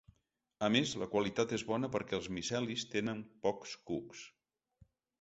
[0.67, 4.29] A més, la qualitat és bona perquè el micelis tenen pocs cucs.